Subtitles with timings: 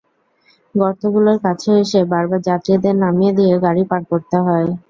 [0.75, 4.67] গর্তগুলোর কাছে এসে বারবার যাত্রীদের নামিয়ে দিয়ে গাড়ি পার করতে হয়।